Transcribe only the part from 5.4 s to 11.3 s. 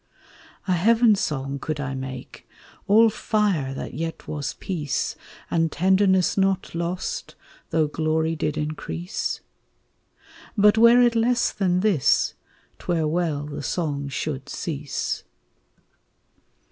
And tenderness not lost, though glory did increase? But were it